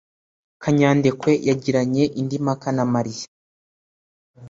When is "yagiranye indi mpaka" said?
1.47-2.67